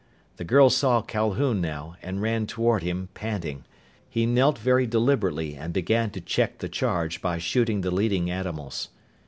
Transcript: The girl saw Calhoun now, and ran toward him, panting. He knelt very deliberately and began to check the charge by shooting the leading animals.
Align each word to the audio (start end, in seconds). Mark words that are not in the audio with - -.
The 0.37 0.43
girl 0.43 0.71
saw 0.71 1.03
Calhoun 1.03 1.61
now, 1.61 1.95
and 2.01 2.23
ran 2.23 2.47
toward 2.47 2.81
him, 2.81 3.09
panting. 3.13 3.65
He 4.09 4.25
knelt 4.25 4.57
very 4.57 4.87
deliberately 4.87 5.53
and 5.55 5.73
began 5.73 6.09
to 6.09 6.19
check 6.21 6.57
the 6.57 6.69
charge 6.69 7.21
by 7.21 7.37
shooting 7.37 7.81
the 7.81 7.91
leading 7.91 8.31
animals. 8.31 8.89